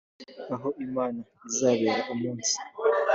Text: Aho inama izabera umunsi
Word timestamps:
Aho 0.53 0.67
inama 0.85 1.19
izabera 1.49 2.01
umunsi 2.13 2.55